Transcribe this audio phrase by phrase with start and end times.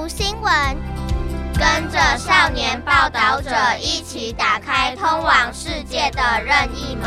[0.00, 0.76] 读新闻，
[1.54, 7.04] 跟着少年报道者一起打开通往世界的任意门。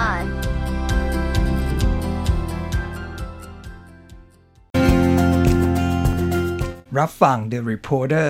[7.00, 8.30] รับฟัง The Reporter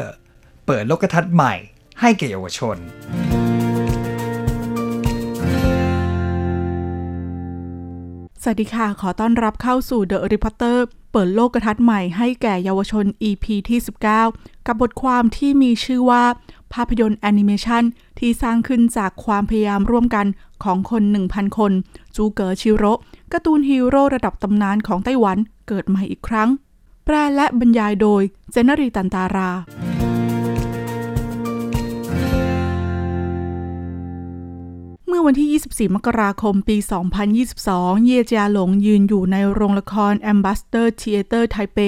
[0.65, 1.53] เปิดโลกทัศน์ใหม่
[2.01, 2.77] ให้แก่เยาวชน
[8.46, 10.76] สวัสดีค่ะ ขอต้อนรับเข้าสู่ The Reporter
[11.12, 13.80] เปิดโลกทัศน์ใหม่ให้แก่เยาวชน EP ที่
[14.22, 16.24] 19 กับบทความที่มีชื่อว่า
[16.72, 17.82] ภาพยนตร์แอนิเมชัน
[18.18, 20.26] ที่สร้างขึ้นจากความพยายามร่วมกัน
[20.64, 21.72] ของคน 1,000 คน
[22.16, 22.92] จูเก๋อชิโร่
[23.32, 26.48] การ์ตูนฮีโร่ระดับตำนานของไต้หวันเกิดใหม่อีกครั้ง
[27.04, 28.22] แปลและบรรยายโดย
[28.52, 29.50] เจนนรีตันตารา
[35.16, 35.50] เมื่อวันที่
[35.90, 36.76] 24 มกราคม ปี
[37.42, 41.78] 2022 เยเจียหลงยืนอยู่ในโรงละคร Ambassador Theater ไทเป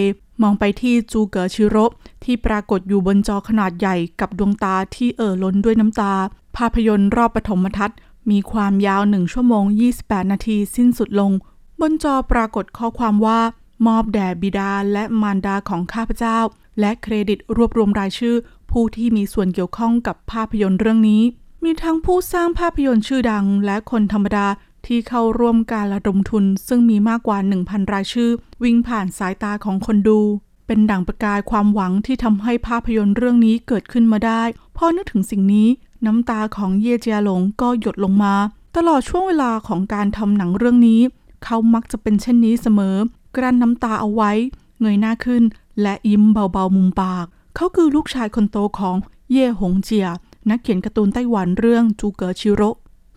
[0.42, 1.84] มองไปที่จูเก๋อชิโร่
[2.24, 6.12] ที่ปรากฏอยู่บนจอขนาดใหญ่กับดวงตาที่เอ่อล้นด้วยน้ำตา
[6.56, 7.98] ภาพยนตร์รอบปฐมทัศน์
[8.30, 9.64] มีความยาว 1 ชั่วโมง
[9.98, 11.32] 28 นาทีสิ้นสุดลง
[11.80, 13.40] บนจอปรากฏข้อความว่า
[13.86, 16.38] มอบแด่บิดาและมารดาของข้าพเจ้า
[16.80, 18.36] และเครดิตรวบรวมรายชื่อ
[18.70, 21.22] ผู้ที่มีส่วนเกี่ยวข้องกับภาพยนตร์เรื่องนี้
[21.66, 24.46] มีทั้งผู้สร้างภาพยนตร์ชื่อดังและคนธรรมดา
[24.86, 28.30] ที่เข้าร่วมการระดมทุน ซึ่งมีมากกว่า 1,000 รายชื่อ
[28.62, 30.20] วิ่งผ่านสายตาของคนดู
[30.66, 34.42] เป็นดั่งประกายความหวังที่ทำให้ภาพยนตร์เรื่องนี้เกิดขึ้นมาได้
[34.76, 35.68] พอนึกถึงสิ่งนี้
[36.06, 38.34] น้ำตาของเยเจียหลงก็หยดลงมา
[38.76, 41.00] ตลอดช่วงเวลาของการทำหนังเรื่องนี้
[41.44, 42.96] เขามักจะเป็นเช่นนี้เสมอ
[43.36, 44.32] กลั้นน้ำตาเอาไว้
[44.80, 45.42] เงยหน้าขึ้น
[45.82, 48.96] และยิ้มเบาๆมุมปาก เขาคือลูกชายคนโตของ
[49.32, 50.08] เย่หงเจีย
[50.50, 52.70] นักเขียนการ์ตูนไต้หวันเรื่องจูเก๋อชิโร่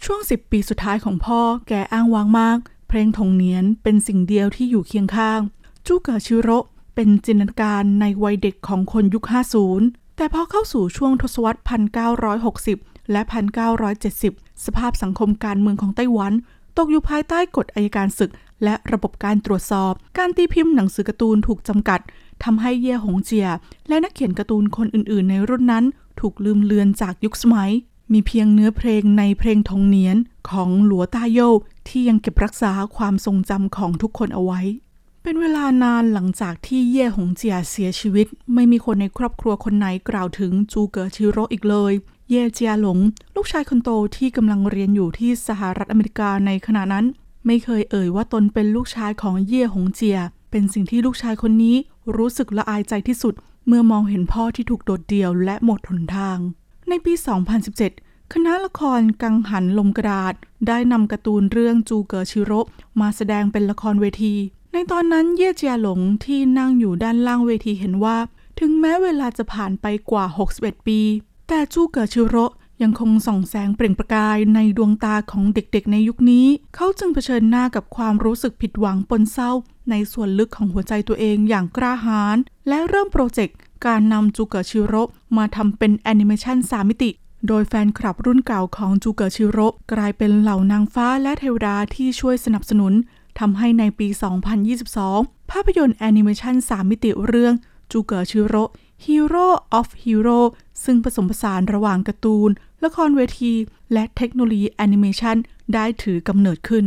[0.03, 5.39] ช่วง 10 ปีสุดท้ายของพ่อแกอ้างว้างมาก เพลงถงเนียนเป็นสิ่งเดียวที่อยู่เคียงข้าง
[5.87, 6.57] จูเก๋อชิโร่
[6.95, 9.23] เป็นจินตนาการในวัยเด็กของคนยุค
[9.71, 11.59] 50 แต่พอเข้าสู่ช่วงทศวรรษ
[12.35, 13.21] 1960 และ
[13.93, 16.33] 1970 สภาพสังคมการเมืองของไต้หวัน
[16.77, 18.31] ตกอยู่ภายใต้กฎอายการศึก
[18.63, 21.99] และระบบการตรวจสอบ การตีพิมพ์หนังสือการ์ตูนถูกจำกัด
[22.43, 23.47] ทำให้เย่หงเจีย
[23.87, 25.85] และนักเขียนการ์ตูนคนอื่นๆ ในรุ่นนั้น
[26.19, 27.71] ถูกลืมเลือนจากยุคสมัย
[28.13, 30.17] มีเพียงเนื้อเพลงในเพลงทงเนียน
[30.49, 31.39] ของหลัวต้าโย
[31.87, 34.61] ที่ยังเก็บรักษาความทรงจำของทุกคนเอาไว้
[35.23, 41.93] เป็นเวลานานหลังจากที่เย่หงเจียเสียชีวิต ไม่มีคนในครอบครัวคนไหนกล่าวถึงจูเก๋อชิโร่อีกเลย
[42.29, 42.99] เย่เจียหลง
[43.35, 47.05] ลูกชายคนโตที่กำลังเรียนอยู่ที่สหรัฐอเมริกาในขณะนั้น
[47.45, 50.19] ไม่เคยเอ่ยว่าตนเป็นลูกชายของเย่หงเจีย
[50.51, 51.75] เป็นสิ่งที่ลูกชายคนนี้
[52.17, 53.33] รู้สึกละอายใจที่สุด
[53.67, 56.37] เมื่อมองเห็นพ่อที่ถูกโดดเดี่ยวและหมดหนทาง
[56.89, 57.13] ในปี
[57.73, 60.33] 2017 คณะละครกังหันลมกระดาษ
[60.67, 62.61] ได้นำการ์ตูนเรื่องจูเกอชิโร่
[63.01, 64.35] มาแสดงเป็นละครเวที
[64.73, 68.17] ในตอนนั้นเย่เจียหลงที่นั่งอยู่ด้านล่างเวทีเห็นว่า
[68.59, 70.99] ถึงแม้เวลาจะผ่านไปกว่า 61 ปี
[71.47, 72.35] แต่จูเกอชิโร
[72.83, 79.51] ยังคงส่องแสงเปล่งประกายในดวงตาของเด็กๆในยุคนี้ เขาจึงเผชิญหน้ากับความรู้สึกผิดหวังปนเศร้า
[79.89, 82.37] ในส่วนลึกของหัวใจตัวเองอย่างกล้าหาญ
[82.67, 85.03] และเริ่มโปรเจกต์การนำจูเก๋อชิโร่
[85.37, 87.11] มาทำเป็นแอนิเมชัน3มิติ
[87.47, 92.93] โดยแฟนคลับรุ่นเก่าของจูเก๋อชิโร่กลายเป็นเหล่านางฟ้าและเทวดาที่ช่วยสนับสนุน
[93.39, 94.07] ทำให้ในปี
[94.79, 97.53] 2022 ภาพยนตร์แอนิเมชัน3มิติเรื่อง
[97.91, 98.63] จูเก๋อชิโร่
[99.05, 99.47] Hero
[99.79, 100.39] of Heroes
[100.83, 102.49] ซึ่งผสมผสานระหว่างการ์ตูน
[102.83, 103.53] ละครเวที
[103.93, 105.37] และเทคโนโลยีแอนิเมชัน
[105.73, 106.85] ได้ถือกำเนิดขึ้น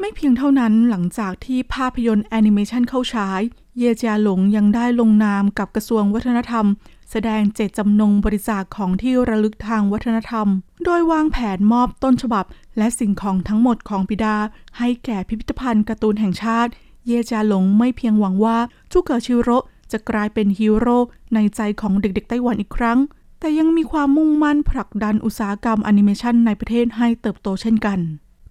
[0.00, 3.40] ไม่เพียงเท่านั้นหลังจากที่ภาพยนตร์แอนิเมชันเข้าฉาย
[3.78, 6.66] เย่เจียหลงยังได้ลงนามกับกระทรวงวัฒนธรรม
[7.10, 10.46] แสดงเจตจำนงบริจาคของที่ระลึกทางวัฒนธรรม
[10.84, 12.44] โดยวางแผนมอบต้นฉบับ
[12.78, 14.36] และสิ่งของทั้งหมดของบิดา
[14.78, 16.70] ให้แก่พิพิธภัณฑ์การ์ตูนแห่งชาติ
[17.06, 18.58] เยจียหลงไม่เพียงหวังว่า
[18.92, 19.58] จูเก๋อชิโร่
[19.92, 20.98] จะกลายเป็นฮีโร่
[21.34, 22.98] ในใจของเด็กๆไต้หวันอีกครั้ง
[23.44, 27.98] แต่ยังมีความมุ่งมั่นผลักดันอุตสาหกรรมแอนิเมชันในประเทศให้เติบโตเช่นกัน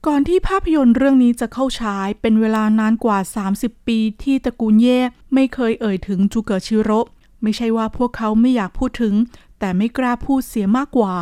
[0.08, 3.18] ก่อนที่ภาพยนตร์เรื่องนี้จะเข้าฉายเป็นเวลานานกว่า
[3.52, 5.00] 30 ปีที่ตระกูลเย่
[5.34, 7.00] ไม่เคยเอ่ยถึงจูเก๋อชิโร่
[7.42, 9.14] ไม่ใช่ว่าพวกเขาไม่อยากพูดถึง
[9.60, 11.14] แต่ไม่กล้าพูดเสียมากกว่า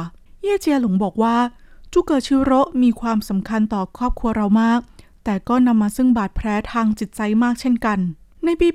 [0.43, 1.37] เย่เจียหลงบอกว่า
[1.93, 4.79] จูเก๋อชิโร่มีความสำคัญต่อครอบครัวเรามาก
[5.23, 7.99] แต่ก็นำมาซึ่งบาดแผลทางจิตใจมากเช่นกัน
[8.45, 8.69] ในปี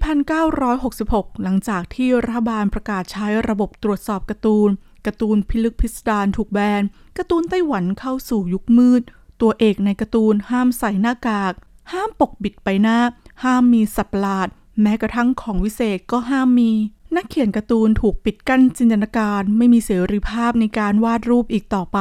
[0.72, 4.70] 1966 หลังจากที่รัฐบาลประกาศใช้ระบบตรวจสอบการ์ตูน
[5.06, 6.82] การ์ตูนพิลึกพิสดารถูกแบน
[7.18, 9.02] การ์ตูนไต้หวันเข้าสู่ยุคมืด
[9.40, 11.52] ตัวเอกในการ์ตูนห้ามใส่หน้ากาก
[11.92, 12.98] ห้ามปกปิดใบหน้า
[13.42, 14.48] ห้ามมีสัตว์ประหลาด
[14.82, 16.70] แม้กระทั่งของวิเศษก็ห้ามมี
[17.16, 21.98] นักเขียนการ์ตูนถูกปิดกั้นจินตนาการ ไม่มีเสรีภาพในการวาดรูปอีกต่อไป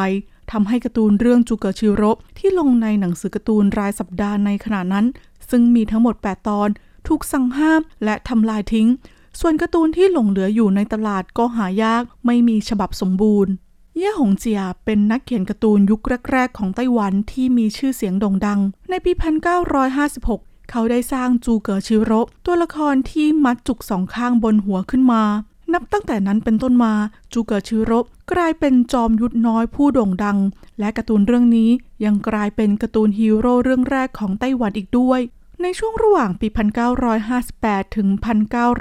[0.51, 2.03] ทำให้การ์ตูนเรื่องจูเก๋อชิโร่
[2.37, 5.05] ที่ลงในหนังสือการ์ตูนรายสัปดาห์ในขณะนั้น
[5.49, 6.69] ซึ่งมีทั้งหมด 8 ตอน
[7.07, 8.87] ถูกสั่งห้ามและทำลายทิ้ง
[9.39, 13.53] ส่วนการ์ตูนที่หลงเหลืออยู่ในตลาดก็หายากไม่มีฉบับสมบูรณ์
[13.97, 16.01] เย่หงเจียเป็นนักเขียนการ์ตูนยุค
[16.31, 18.59] แรก ๆ ของไต้หวันที่มีชื่อเสียงโด่งดัง
[18.89, 19.11] ในปี
[19.91, 25.23] 1956 เขาได้สร้างจูเก๋อชิโร่ตัวละครที่มัดจุกสองข้างบนหัวขึ้นมา
[25.73, 26.93] นับตั้งแต่นั้นเป็นต้นมา
[27.33, 27.99] จูเก๋อชิโร่
[28.31, 30.37] กลายเป็นจอมยุทธน้อยผู้โด่งดัง
[30.79, 31.69] และการ์ตูนเรื่องนี้
[32.05, 35.21] ยังกลายเป็นการ์ตูนฮีโร่เรื่องแรกของไต้หวันอีกด้วย
[35.63, 36.47] ในช่วงระหว่างปี
[37.21, 38.07] 1958 ถึง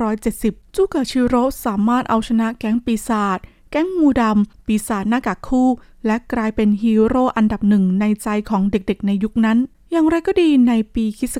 [0.00, 3.38] 1970 จูเก๋อชิโร่สามารถเอาชนะแก๊งปีศาจ
[3.70, 5.68] แก๊งงูดำ ปีศาจหน้ากากคู่
[6.06, 9.58] และกลายเป็นฮีโร่อันดับหนึ่งในใจของเด็กๆ ในยุคนั้น
[9.90, 11.34] อย่างไรก็ดีในปีคริสต์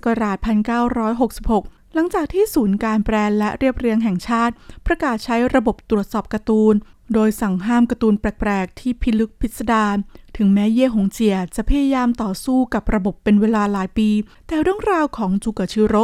[0.95, 4.55] 1966 หลังจากที่ศูนย์การแปลและเรียบเรียงแห่งชาติ
[4.87, 6.75] ประกาศใช้ระบบตรวจสอบการ์ตูน
[7.13, 9.97] โดยสั่งห้ามการ์ตูนแปลก ๆ ที่พิลึกพิสดาร
[10.37, 14.09] ถึงแม้เย่หงเจียจะพยายามต่อสู้กับระบบเป็นเวลาหลายปี
[14.47, 15.95] แต่เรื่องราวของจูเก๋อชิโร่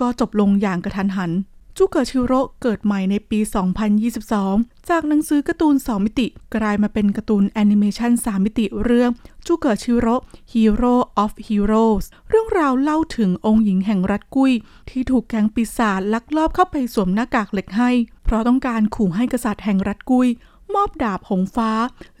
[0.00, 1.32] ก็จบลงอย่างกะทันหัน
[1.80, 3.38] จูเก๋อชิโร่เกิดใหม่ในปี
[4.14, 9.10] 2022 จากหนังสือการ์ตูน 2 มิติ กลายมาเป็นการ์ตูนแอนิเมชัน3 มิติเรื่อง
[9.46, 10.14] จูเก๋อชิโร่
[10.52, 14.52] Hero of Heroes เรื่องราวเล่าถึงองค์หญิงแห่งรัฐกุย
[14.90, 17.90] ที่ถูกแก๊งปีศาจลักลอบเข้าไปสวมหน้ากากเหล็กให้
[18.24, 20.28] เพราะต้องการขู่ให้กษัตริย์แห่งรัฐกุย
[20.74, 21.70] มอบดาบหงฟ้า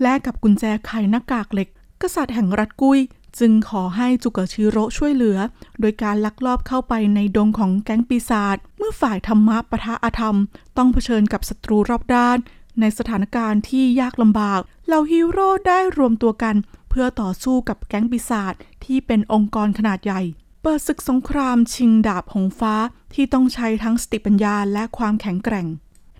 [0.02, 1.68] แลกกับกุญแจไขหน้ากากเหล็ก
[2.02, 2.98] กษัตริย์แห่งรัฐกุย
[3.38, 5.38] จึงขอให้จุกชิโร่ช่วยเหลือ
[5.80, 10.36] โดยการลักลอบเข้าไปในดงของแก๊งปีศาจเมื่อฝ่ายธรรมะปะทะอาธรรม
[10.76, 12.38] ต้องเผชิญกับศัตรูรอบด้าน
[12.80, 16.56] ในสถานการณ์ที่ยากลำบากเหล่าฮีโร่ได้รวมตัวกัน
[16.90, 18.54] เพื่อต่อสู้กับแก๊งปีศาจ
[18.84, 20.22] ที่เป็นองค์กรขนาดใหญ่
[20.62, 22.74] เปิดศึกสงครามชิงดาบหงฟ้า
[23.14, 25.66] ที่ต้องใช้ทั้งสติปัญญาและความแข็งแกร่ง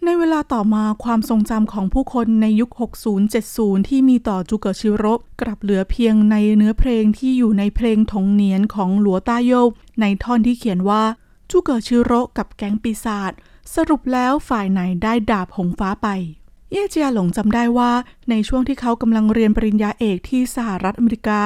[0.04, 2.70] ในเวลาต่อมาความทรงจำของผู้คนในยุค
[3.30, 11.02] 60-70 ที่มีต่อจูเก๋อชิโร่กลับเหลือเพียงในเนื้อเพลงที่อยู่ในเพลงถงเนียนของหลัวต้าโย่วในท่อนที่เขียนว่า
[11.50, 13.32] จูเก๋อชิโร่กับแก๊งปีศาจ
[13.74, 16.08] สรุปแล้วฝ่ายไหนได้ดาบหงฟ้าไป
[16.72, 17.92] เย่เจียหลงจำได้ว่า
[18.30, 21.40] ในช่วงที่เขากำลังเรียนปริญญาเอกที่สหรัฐอเมริกา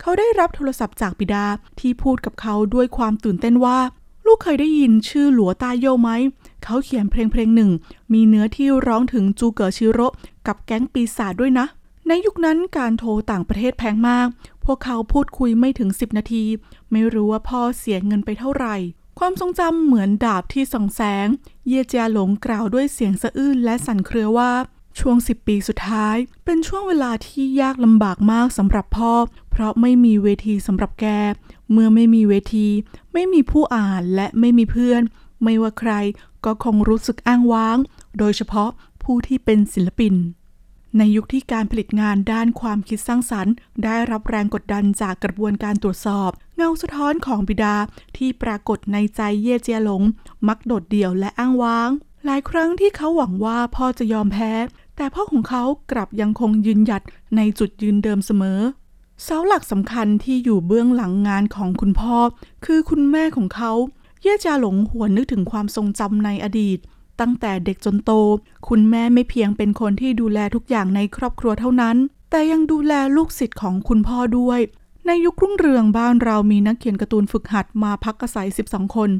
[0.00, 1.46] เขาได้รับโทรศัพท์จากบิดา
[1.80, 3.78] ที่พูดกับเขาด้วยความตื่นเต้นว่า
[4.26, 6.10] ลูกเคยได้ยินชื่อหลัวต้าโยไหม
[6.64, 7.70] เขาเขียนเพลงเพลงหนึ่ง
[8.12, 10.06] มีเนื้อที่ร้องถึงจูเกิชิโร่
[10.46, 11.66] กับแก๊งปีศาจด้วยนะ
[12.08, 14.26] ในยุคนั้นการโทรต่างประเทศแพงมาก
[14.64, 16.44] พวกเขาพูดคุยไม่ถึง 10 นาที
[16.90, 18.76] ไม่รู้ว่าพ่อเสียเงินไปเท่าไหร่
[19.18, 21.26] ความทรงจำเหมือนดาบที่ส่องแสง
[21.68, 24.50] เยเจียหลงกล่าวด้วยเสียงสะอื้นและสั่นเครือว่า
[25.00, 29.12] ช่วง 10 ปีสุดท้าย เป็นช่วงเวลาที่ยากลำบากมากสำหรับพ่อ
[29.50, 31.06] เพราะไม่มีเวทีสำหรับแก
[31.72, 32.68] เมื่อไม่มีเวที
[33.12, 35.02] ไม่มีผู้อ่านและไม่มีเพื่อน
[35.42, 35.92] ไม่ว่าใคร
[36.44, 37.78] ก็คงรู้สึกอ้างว้าง
[38.18, 38.70] โดยเฉพาะ
[39.02, 40.14] ผู้ที่เป็นศิลปิน
[40.98, 43.54] ในยุคที่การผลิตงานด้านความคิดสร้างสรรค์
[43.84, 47.76] ได้รับแรงกดดันจากกระบวนการตรวจสอบ เงาสะท้อนของบิดา
[48.16, 50.02] ที่ปรากฏในใจเย่เจียหลง
[50.48, 51.90] มักโดดเดี่ยวและอ้างว้าง
[52.24, 54.52] หลายครั้งที่เขาหวังว่าพ่อจะยอมแพ้
[54.96, 57.02] แต่พ่อของเขากลับยังคงยืนหยัด
[57.36, 58.60] ในจุดยืนเดิมเสมอ
[59.22, 62.16] เสาหลักสำคัญที่อยู่เบื้องหลังงานของคุณพ่อ
[62.64, 63.72] คือคุณแม่ของเขา
[64.22, 66.78] เย่จาหลงหวนนึกถึงความทรงจำในอดีต
[67.20, 68.10] ตั้งแต่เด็กจนโต
[68.68, 71.96] คุณแม่ไม่เพียงเป็นคนที่ดูแลทุกอย่างในครอบครัวเท่านั้น
[72.30, 74.60] แต่ยังดูแลลูกศิษย์ของคุณพ่อด้วย
[75.06, 79.10] ในยุครุ่งเรืองบ้านเรามีนักเขียนการ์ตูนฝึกหัดมาพักอาศัย 12 คน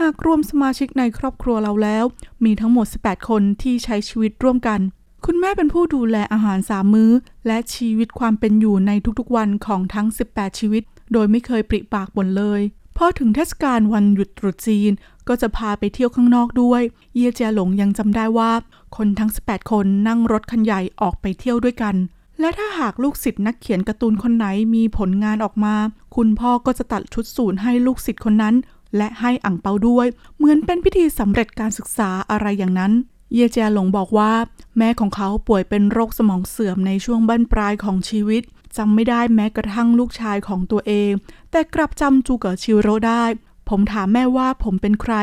[0.00, 2.04] หากรวมสมาชิกในครอบครัวเราแล้ว
[2.44, 4.80] มีทั้งหมด 18 คนที่ใช้ชีวิตร่วมกัน
[5.26, 7.10] คุณแม่เป็นผู้ดูแลอาหารสามมื้อ
[7.46, 12.60] และชีวิตความเป็นอยู่ในทุกๆวันของทั้ง 18 ชีวิต โดยไม่เคยปริปากบ่นเลย
[13.00, 14.92] พอถึงเทศกาลวันหยุดตรุษจีน
[15.28, 16.82] ก็จะพาไปเที่ยวข้างนอกด้วย
[17.16, 18.52] เย่เจียหลงยังจำได้ว่า
[18.96, 21.94] คนทั้ง 18 คนนั่งรถคันใหญ่ออกไปเที่ยวด้วยกัน
[22.40, 25.74] และถ้าหากลูกศิษย์นักเขียนการ์ตูนคนไหนมีผลงานออกมา
[26.16, 28.54] คุณพ่อก็จะตัดชุดสูทให้ลูกศิษย์คนนั้น
[28.96, 32.92] และให้อ่างเปาด้วย เหมือนเป็นพิธีสำเร็จการศึกษาอะไรอย่างนั้น
[33.34, 34.32] เยเจียหลงบอกว่า
[34.78, 38.42] แม่ของเขาป่วยเป็นโรคสมองเสื่อมในช่วงบั้นปลายของชีวิต
[38.76, 41.10] จำไม่ได้แม้กระทั่งลูกชายของตัวเอง
[41.50, 43.24] แต่กลับจำจูเก๋ชิโร่ได้
[43.68, 45.14] ผมถามแม่ว่าผมเป็นใคร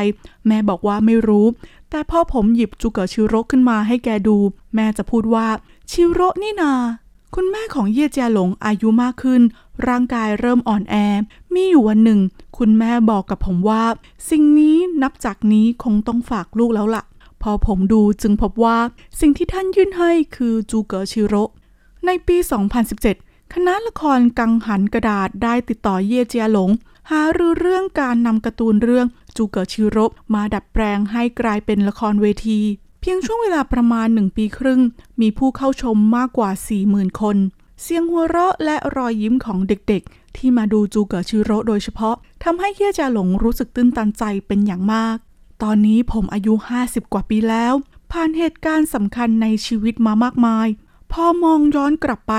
[0.46, 1.46] แม่บอกว่าไม่รู้
[1.90, 4.36] แต่พ่อผมหยิบจูเก๋ชิโร่ขึ้นมาให้แกดู
[4.74, 5.46] แม่จะพูดว่า
[5.90, 6.72] ชิโร่นี่นา
[7.34, 9.42] คุณแม่ของเยเจียหลงอายุมากขึ้น
[9.88, 10.94] ร่างกายเริ่มอ่อนแอ
[11.54, 12.20] มีอยู่วันหนึ่ง
[12.58, 13.84] คุณแม่บอกกับผมว่า
[14.30, 17.04] สิ่งนี้นับจากนี้คงต้องฝากลูกแล้วล่ะ
[17.50, 18.78] อผมดูจึงพบว่า
[19.20, 21.42] สิ่งที่ท่านยื่นให้คือจูเกอชิโร่
[22.06, 22.36] ในปี
[22.94, 26.70] 2017 คณะละครกังหันกระดาษได้ติดต่อเยเจียหลง
[27.10, 32.60] หารือเรื่องการนำการ์ตูนเรื่องจูเกอชิโร่มาดัดแปลงให้กลายเป็นละครเวที
[33.00, 34.80] เพียงช่วงเวลาประมาณหนึ่งปีครึ่ง
[35.20, 36.50] มีผู้เข้าชมมากกว่า
[36.84, 37.36] 40,000 คน
[37.82, 45.16] เสียงหัวเราะและรอยยิ้มของเด็กๆ ที่มาดูจูเกอชิโร่โดยเฉพาะทำให้เยเจียหลงรู้สึกตื้นตันใจเป็นอย่างมาก
[45.62, 47.74] ตอนนี้ผมอายุ 50 กว่าปีแล้ว
[48.12, 50.68] ผ่านเหตุการณ์สำคัญในชีวิตมามากมาย
[51.12, 52.34] พอมองย้อนกลับไป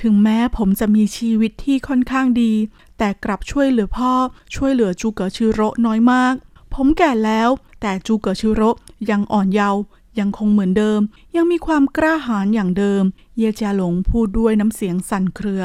[0.00, 2.52] ถึงแม้ผมจะมีชีวิตที่ค่อนข้างดี
[2.98, 4.12] แต่กลับช่วยเหลือพ่อ
[4.54, 6.34] ช่วยเหลือจูเกอชิโร่น้อยมาก
[6.74, 7.48] ผมแก่แล้ว
[7.80, 8.70] แต่จูเกอชิโร่
[9.10, 9.80] ยังอ่อนเยาว์
[10.18, 11.00] ยังคงเหมือนเดิม
[11.36, 13.02] ยังมีความกล้าหาญอย่างเดิม
[13.38, 15.64] เย่จาหลงพูดด้วยน้ำเสียงสั่นเครือ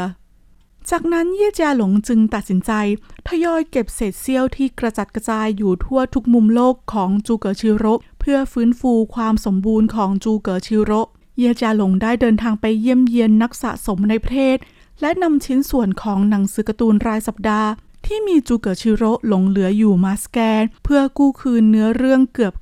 [0.91, 2.71] จากนั้นเย่จาหลงจึงตัดสินใจ
[3.27, 11.01] ทยอยเก็บเศษเสี้ยวที่กระจัดกระจายอยู่ทั่วทุกมุมโลกของจูเก๋อชิโร่เพื่อฟื้นฟูความสมบูรณ์ของจูเก๋อชิโร่
[11.37, 14.57] เย่จาหลงได้เดินทางไปเยี่ยมเยียนนักสะสมในประเทศ
[15.01, 17.69] และนำชิ้นส่วนของหนังสือการ์ตูนรายสัปดาห์
[18.05, 22.53] ที่มีจูเก๋อชิโร่หลงเหลืออยู่มาสแกน เพื่อกู้คืนเนื้อเรื่องเกือบ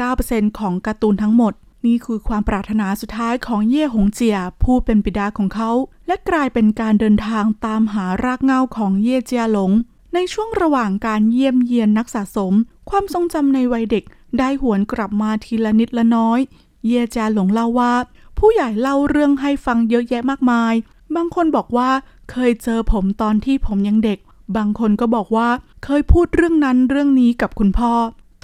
[0.00, 1.52] 99%ของการ์ตูนทั้งหมด
[1.86, 5.70] นี่คือความปรารถนาสุดท้ายของเย่หงเจียผู้เป็นบิดาของเขา
[6.06, 9.72] และกลายเป็นการเดินทางตามหารากเหง้าของเย่เจียหลง
[10.14, 12.52] ในช่วงระหว่างการเยี่ยมเยียนนักสะสม
[12.90, 14.04] ความทรงจำในวัยเด็ก
[14.38, 16.40] ได้หวนกลับมาทีละนิดละน้อย
[16.86, 17.94] เย่เจียหลงเล่าว่า
[18.38, 20.74] ผู้ใหญ่เล่าเรื่องให้ฟังเยอะแยะมากมาย
[21.14, 21.90] บางคนบอกว่า
[22.30, 24.18] เคยเจอผมตอนที่ผมยังเด็ก
[24.56, 25.48] บางคนก็บอกว่า
[25.84, 27.92] เคยพูดเรื่องนั้นเรื่องนี้กับคุณพ่อ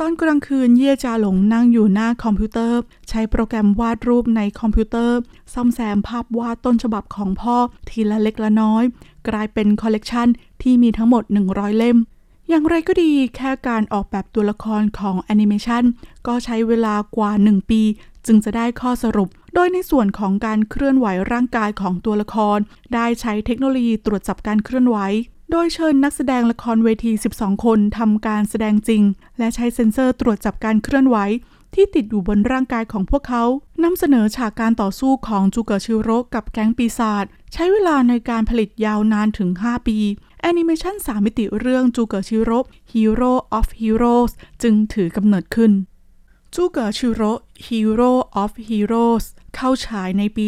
[0.02, 2.78] ตอนกลางคืนเย่เจียหลงนั่งอยู่หน้าคอมพิวเตอร์
[3.08, 5.18] ใช้โปรแกรมวาดรูปในคอมพิวเตอร์
[5.52, 7.56] ซ่อมแซมภาพวาดต้นฉบับของพ่อ
[7.88, 8.84] ทีละเล็กละน้อย
[9.28, 10.28] กลายเป็นคอลเลกชัน
[10.62, 11.98] ที่มีทั้งหมด 100 เล่ม
[12.48, 15.84] อย่างไรก็ดีแค่การออกแบบตัวละครของแอนิเมชัน
[16.26, 17.82] ก็ใช้เวลากว่า 1 ปี
[18.26, 22.58] จึงจะได้ข้อสรุป โดยในส่วนของการเคลื่อนไหวร่างกายของตัวละคร
[22.94, 24.98] ได้ใช้เทคโนโลยีตรวจจับการเคลื่อนไหว
[25.50, 29.02] โดยเชิญนักแสดงละครเวที 12 คนทำการแสดงจริง
[29.38, 31.16] และใช้เซ็นเซอร์ตรวจจับการเคลื่อนไหว
[31.74, 33.44] ที่ติดอยู่บนร่างกายของพวกเขา
[33.84, 39.98] นำเสนอฉากการต่อสู้ของจูเก๋อชิโร่กับแก๊งปีศาจ ใช้เวลาในการผลิตยาวนานถึง 5 ปี
[40.40, 42.58] แอนิเมชัน3มิติเรื่องจูเก๋อชิโร่
[42.92, 45.72] Hero of Heroes จึงถือกำเนิดขึ้น
[46.54, 47.32] จูเก๋อชิโร่
[47.66, 50.46] Hero of Heroes เข้าฉายในปี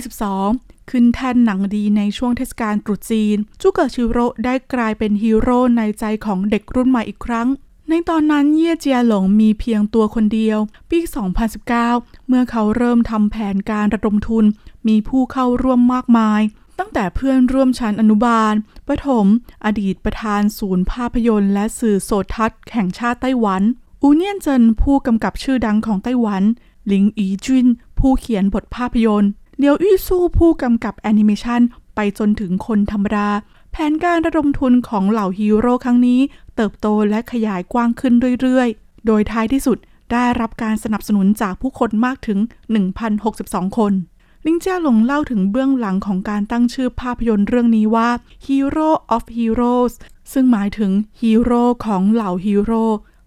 [0.00, 7.48] 2022 ขึ้นแท่นหนังดีในช่วงเทศกาลตรุษจีน จูเก๋อชิโร่ได้กลายเป็นฮีโร่ในใจของเด็กรุ่นใหม่อีกครั้ง
[7.88, 10.58] ในตอนนั้นเย่เจียหลงมีเพียงตัวคนเดียว
[10.90, 10.98] ปี
[11.62, 14.44] 2019 เมื่อเขาเริ่มทำแผนการระดมทุน
[14.88, 16.40] มีผู้เข้าร่วมมากมาย
[16.78, 18.54] ตั้งแต่เพื่อนร่วมชั้นอนุบาล
[18.88, 19.26] ประถม
[19.64, 23.62] อดีตประธานศูนย์ภาพยนตร์และสื่อโสตทัศน์แห่งชาติไต้หวัน
[24.02, 26.42] อูเนี่ยนเจินผู้กำกับชื่อดังของไต้หวัน
[26.86, 27.66] หลิงอีจุน
[27.98, 31.60] ผู้เขียนบทภาพยนตร์ เลียวอี้สู้ผู้กำกับแอนิเมชัน
[31.94, 33.28] ไปจนถึงคนธรรมดา
[33.72, 36.20] แผนการระดมทุนของเหล่าฮีโร่ครั้งนี้
[36.56, 39.78] เติบโตและขยายกว้างขึ้นเรื่อยๆ โดยท้ายที่สุด
[40.12, 42.38] ได้รับการสนับสนุนจากผู้คนมากถึง
[43.08, 43.92] 1,062 คน
[44.46, 48.08] ลิงเจ้าหลงเล่าถึงเบื้องหลังของการตั้งชื่อภาพยนตร์เรื่องนี้ว่า
[48.46, 49.92] Hero of Heroes
[50.32, 52.84] ซึ่งหมายถึงฮีโร่ของเหล่าฮีโร่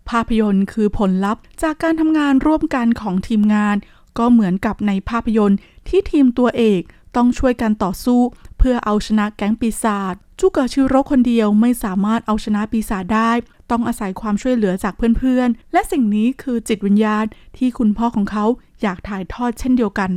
[0.10, 3.76] ภาพยนตร์คือผลลัพธ์จากการทำงานร่วมกันของทีมงาน
[4.18, 6.82] ก็เหมือนกับในภาพยนตร์ที่ทีมตัวเอก
[7.16, 8.22] ต้องช่วยกันต่อสู้
[8.58, 13.32] เพื่อเอาชนะแก๊งปีศาจจูเกอชิโร่คนเดียวไม่สามารถเอาชนะปีศาจได้
[13.72, 17.26] ต้องอาศัยความช่วยเหลือจากเพื่อนๆ และสิ่งนี้คือจิตวิญญาณ
[17.58, 18.46] ที่คุณพ่อของเขา
[18.82, 20.12] อยากถ่ายทอดเช่นเดียวกัน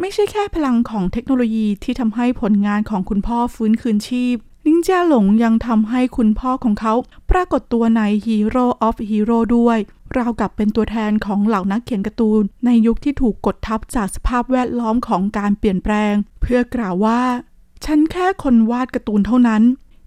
[0.00, 6.94] ไม่ใช่แค่พลังของเทคโนโลยีที่ทำให้ผลงานของคุณพ่อฟื้นคืนชีพลิงเจ้าหลงยังทำให้คุณพ่อของเขา
[7.30, 9.78] ปรากฏตัวใน Hero of Hero ด้วย
[10.16, 17.22] ราวกับเป็นตัวแทนของเหล่านักเขียนการ์ตูน ในยุคที่ถูกกดทับจากสภาพแวดล้อมของการเปลี่ยนแปลง เพื่อกล่าวว่า
[17.84, 19.62] ฉันแค่คนวาดการ์ตูนเท่านั้น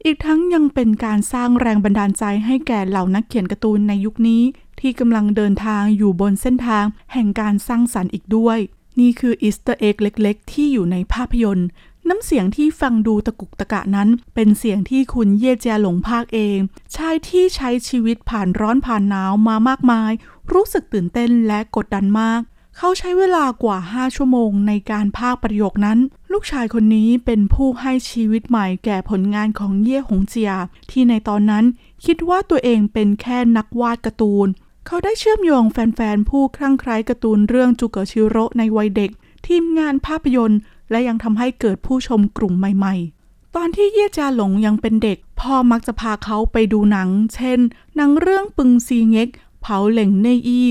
[0.06, 4.44] อีกทั้งยังเป็นการสร้างแรงบันดาลใจให้แก่เหล่านักเขียนการ์ตูนในยุคนี้
[4.80, 8.58] ที่กำลังเดินทางอยู่บนเส้นทาง แห่งการสร้างสรรค์อีกด้วย
[9.00, 11.68] นี่คือ Easter egg เล็ก ๆ ที่อยู่ในภาพยนตร์
[12.10, 16.58] น้ำเสียงที่ฟังดูตะกุกตะกักนั้น เป็นเสียงที่คุณเย่เจียหลงพากย์เอง
[16.96, 20.12] ชายที่ใช้ชีวิตผ่านร้อนผ่านหนาวมามากมาย
[20.54, 22.42] รู้สึกตื่นเต้นและกดดันมาก
[22.78, 26.00] เขาใช้เวลากว่า 5 ชั่วโมงในการพากย์ประโยคนั้น
[26.32, 30.52] ลูกชายคนนี้เป็นผู้ให้ชีวิตใหม่แก่ผลงานของเย่หงเจีย
[30.92, 31.66] ที่ในตอนนั้น
[32.06, 34.48] คิดว่าตัวเองเป็นแค่นักวาดการ์ตูน
[34.88, 39.12] เขาได้เชื่อมโยงแฟนๆผู้คลั่งไคล้การ์ตูนเรื่องจูเกอชิโร่ในวัยเด็ก
[39.48, 40.60] ทีมงานภาพยนตร์
[40.94, 42.96] และยังทำให้เกิดผู้ชมกลุ่มใหม่
[43.26, 47.60] ๆ ตอนที่เย่จาหลงยังเป็นเด็ก พ่อมักจะพาเขาไปดูหนัง เช่น
[47.96, 49.30] หนังเรื่องปึงซีเง็ก
[49.62, 50.62] เผาเหล่งเนอี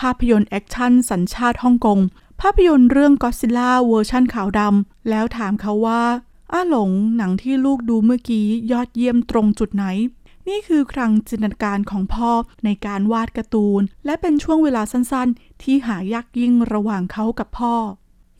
[0.00, 1.98] ภาพยนตร์แอคชั่นสัญชาติฮ่องกง
[2.40, 6.02] ภาพยนตร์เรื่องก็อดซิลล่าเวอร์ชั่นขาวดำแล้วถามเขาว่า
[6.52, 9.84] อ้าหลงหนังที่ลูกดูเมื่อกี้ยอดเยี่ยมตรงจุดไหน
[10.48, 12.30] นี่คือคลังจินตนาการของพ่อ
[12.64, 17.74] ในการวาดการ์ตูน และเป็นช่วงเวลาสั้นๆ ที่หายากยิ่งระหว่างเขากับพ่อ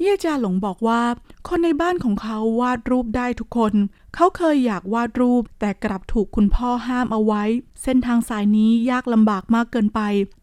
[0.03, 1.03] เย่เจียหลงบอกว่า
[1.49, 3.75] คนในบ้านของเขาวาดรูปได้ทุกคน
[4.15, 7.43] เขาเคยอยากวาดรูป แต่กลับถูกคุณพ่อห้ามเอาไว้
[7.83, 10.01] เส้นทางสายนี้ยากลำบากมากเกินไป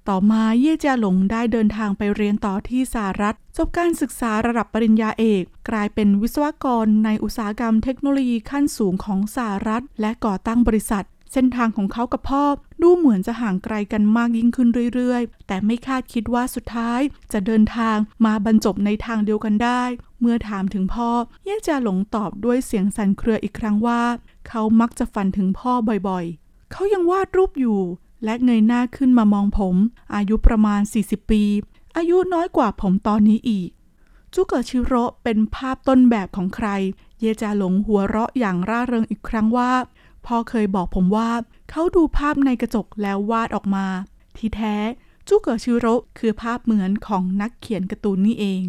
[0.10, 12.44] ต่อมาเย่จาหลงได้เดินทางไปเรียนต่อที่สหรัฐ จบการศึกษาระดับปริญญาเอก กลายเป็นวิศวกรในอุตสาหกรรมเทคโนโลยีขั้นสูงของสหรัฐ และก่อตั้งบริษัท เส้นทางของเขากับพ่อ
[12.82, 17.02] ดูเหมือนจะห่างไกลกันมากยิ่งขึ้นเรื่อยๆ แต่ไม่คาดคิดว่าสุดท้าย
[17.34, 19.84] จะเดินทางมาบรรจบในทางเดียวกันได้
[20.20, 21.10] เมื่อถามถึงพ่อ
[21.46, 24.02] เย่จาหลงตอบด้วยเสียงสั่นเครืออีกครั้งว่า
[24.48, 25.72] เขามักจะฝันถึงพ่อ
[26.08, 27.80] บ่อยๆ เขายังวาดรูปอยู่
[28.26, 29.76] และเงยหน้าขึ้นมามองผม
[30.16, 31.44] อายุประมาณ 40 ปี
[31.98, 33.70] อายุน้อยกว่าผมตอนนี้อีก
[34.34, 36.68] จูเกิชิโร่เป็นภาพต้นแบบของใคร
[37.20, 39.72] เยจาหลงหัวเราะอย่างร่าเริงอีกครั้งว่า
[40.28, 41.30] พ่อเคยบอกผมว่า
[41.72, 43.86] เขาดูภาพในกระจกแล้ววาดออกมา
[44.38, 44.76] ที่แท้
[45.28, 48.68] จูเกิชิโร่คือภาพเหมือนของนักเขียนการ์ตูนนี่เอง